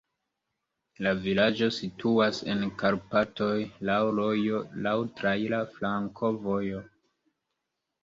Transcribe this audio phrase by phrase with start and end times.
[1.07, 3.53] La vilaĝo situas en Karpatoj,
[3.91, 6.87] laŭ rojo, laŭ traira flankovojo.